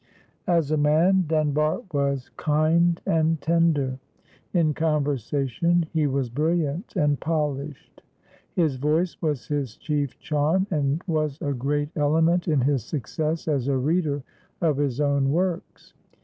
[0.47, 3.99] As a man, Dunbar was kind and tender.
[4.51, 8.01] In conversation he was brilliant and polished.
[8.55, 13.67] His voice was his chief charm, and was a great element in his success as
[13.67, 14.23] a reader
[14.59, 15.93] of his own works.